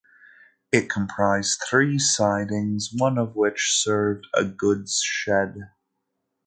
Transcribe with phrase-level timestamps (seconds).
[0.71, 5.55] It comprised three sidings, one of which served a goods shed.